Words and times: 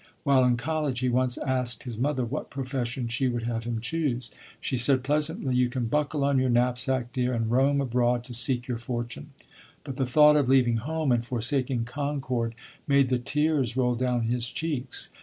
While 0.23 0.43
in 0.45 0.57
college 0.57 1.01
he 1.01 1.09
once 1.09 1.37
asked 1.37 1.83
his 1.83 1.99
mother 1.99 2.25
what 2.25 2.49
profession 2.49 3.07
she 3.07 3.27
would 3.27 3.43
have 3.43 3.65
him 3.65 3.79
choose. 3.79 4.31
She 4.59 4.75
said, 4.75 5.03
pleasantly, 5.03 5.53
"You 5.53 5.69
can 5.69 5.85
buckle 5.85 6.23
on 6.23 6.39
your 6.39 6.49
knapsack, 6.49 7.13
dear, 7.13 7.33
and 7.35 7.51
roam 7.51 7.79
abroad 7.79 8.23
to 8.23 8.33
seek 8.33 8.67
your 8.67 8.79
fortune;" 8.79 9.29
but 9.83 9.97
the 9.97 10.07
thought 10.07 10.37
of 10.37 10.49
leaving 10.49 10.77
home 10.77 11.11
and 11.11 11.23
forsaking 11.23 11.85
Concord 11.85 12.55
made 12.87 13.09
the 13.09 13.19
tears 13.19 13.77
roll 13.77 13.93
down 13.93 14.23
his 14.23 14.47
cheeks. 14.49 15.09